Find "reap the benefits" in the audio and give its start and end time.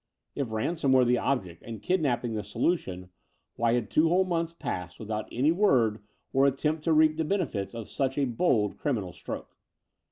6.93-7.75